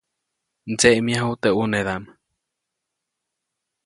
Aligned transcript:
Mdseʼmyaju 0.71 1.29
teʼ 1.41 1.53
ʼunedaʼm. 1.57 2.03